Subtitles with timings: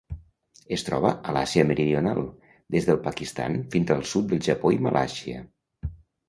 [0.77, 2.21] Es troba a l'Àsia Meridional:
[2.77, 5.45] des del Pakistan fins al sud del Japó i Malàisia.